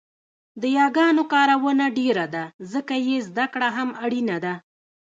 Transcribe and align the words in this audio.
د 0.61 0.63
یاګانو 0.79 1.23
کارونه 1.33 1.85
ډېره 1.99 2.25
ده 2.35 2.43
ځکه 2.73 2.95
يې 3.07 3.15
زده 3.27 3.45
کړه 3.53 3.69
هم 3.77 3.89
اړینه 4.05 4.37
ده 4.45 4.53